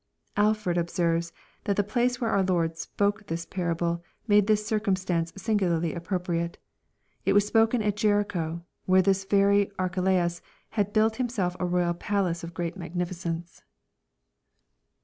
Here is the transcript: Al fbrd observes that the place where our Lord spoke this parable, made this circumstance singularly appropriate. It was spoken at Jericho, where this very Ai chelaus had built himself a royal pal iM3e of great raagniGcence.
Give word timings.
Al 0.35 0.55
fbrd 0.55 0.77
observes 0.77 1.31
that 1.65 1.75
the 1.75 1.83
place 1.83 2.19
where 2.19 2.31
our 2.31 2.41
Lord 2.41 2.75
spoke 2.75 3.27
this 3.27 3.45
parable, 3.45 4.03
made 4.27 4.47
this 4.47 4.65
circumstance 4.65 5.31
singularly 5.37 5.93
appropriate. 5.93 6.57
It 7.23 7.33
was 7.33 7.45
spoken 7.45 7.83
at 7.83 7.97
Jericho, 7.97 8.63
where 8.87 9.03
this 9.03 9.25
very 9.25 9.67
Ai 9.77 9.89
chelaus 9.89 10.41
had 10.69 10.91
built 10.91 11.17
himself 11.17 11.55
a 11.59 11.67
royal 11.67 11.93
pal 11.93 12.25
iM3e 12.25 12.43
of 12.43 12.53
great 12.55 12.75
raagniGcence. 12.79 13.61